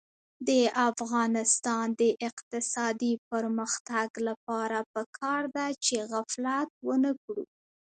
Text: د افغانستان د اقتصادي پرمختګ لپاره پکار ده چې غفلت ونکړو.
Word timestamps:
د 0.47 0.49
افغانستان 0.89 1.85
د 2.01 2.03
اقتصادي 2.29 3.13
پرمختګ 3.31 4.07
لپاره 4.27 4.77
پکار 4.93 5.41
ده 5.55 5.67
چې 5.85 5.95
غفلت 6.11 6.69
ونکړو. 6.87 7.43